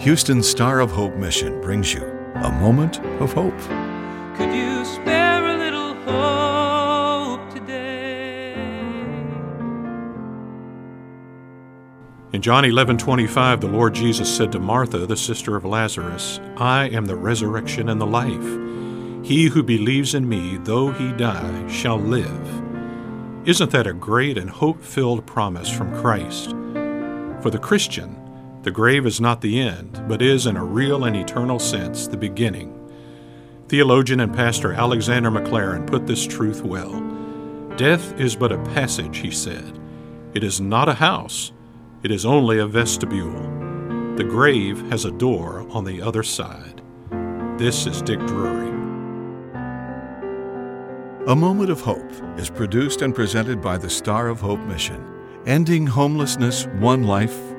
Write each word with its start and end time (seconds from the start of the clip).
Houston 0.00 0.42
Star 0.42 0.80
of 0.80 0.90
Hope 0.92 1.16
Mission 1.16 1.60
brings 1.62 1.92
you 1.92 2.02
a 2.36 2.52
moment 2.60 3.00
of 3.20 3.32
hope. 3.32 3.58
Could 4.36 4.54
you 4.54 4.84
spare 4.84 5.46
a 5.46 5.58
little 5.58 5.94
hope 6.04 7.52
today? 7.52 8.54
In 12.32 12.42
John 12.42 12.64
11:25, 12.64 13.60
the 13.60 13.68
Lord 13.68 13.94
Jesus 13.94 14.28
said 14.28 14.52
to 14.52 14.60
Martha, 14.60 15.06
the 15.06 15.16
sister 15.16 15.56
of 15.56 15.64
Lazarus, 15.64 16.40
"I 16.58 16.84
am 16.90 17.06
the 17.06 17.16
resurrection 17.16 17.88
and 17.88 18.00
the 18.00 18.06
life. 18.06 18.58
He 19.22 19.46
who 19.46 19.62
believes 19.62 20.14
in 20.14 20.28
me, 20.28 20.58
though 20.62 20.92
he 20.92 21.10
die, 21.12 21.66
shall 21.68 21.98
live." 21.98 22.62
Isn't 23.44 23.70
that 23.70 23.86
a 23.86 23.94
great 23.94 24.36
and 24.36 24.50
hope-filled 24.50 25.24
promise 25.24 25.70
from 25.70 25.94
Christ? 25.96 26.54
For 27.40 27.50
the 27.50 27.58
Christian, 27.58 28.14
the 28.66 28.72
grave 28.72 29.06
is 29.06 29.20
not 29.20 29.42
the 29.42 29.60
end, 29.60 30.02
but 30.08 30.20
is 30.20 30.44
in 30.44 30.56
a 30.56 30.64
real 30.64 31.04
and 31.04 31.14
eternal 31.14 31.60
sense 31.60 32.08
the 32.08 32.16
beginning. 32.16 32.72
Theologian 33.68 34.18
and 34.18 34.34
pastor 34.34 34.72
Alexander 34.72 35.30
Maclaren 35.30 35.86
put 35.86 36.04
this 36.04 36.26
truth 36.26 36.64
well. 36.64 37.00
Death 37.76 38.18
is 38.18 38.34
but 38.34 38.50
a 38.50 38.58
passage, 38.74 39.18
he 39.18 39.30
said. 39.30 39.78
It 40.34 40.42
is 40.42 40.60
not 40.60 40.88
a 40.88 40.94
house, 40.94 41.52
it 42.02 42.10
is 42.10 42.26
only 42.26 42.58
a 42.58 42.66
vestibule. 42.66 43.40
The 44.16 44.26
grave 44.28 44.80
has 44.90 45.04
a 45.04 45.12
door 45.12 45.64
on 45.70 45.84
the 45.84 46.02
other 46.02 46.24
side. 46.24 46.82
This 47.58 47.86
is 47.86 48.02
Dick 48.02 48.18
Drury. 48.26 48.66
A 51.28 51.36
Moment 51.36 51.70
of 51.70 51.82
Hope 51.82 52.10
is 52.36 52.50
produced 52.50 53.00
and 53.02 53.14
presented 53.14 53.62
by 53.62 53.78
the 53.78 53.88
Star 53.88 54.26
of 54.26 54.40
Hope 54.40 54.58
Mission, 54.62 55.06
ending 55.46 55.86
homelessness 55.86 56.66
one 56.80 57.04
life, 57.04 57.45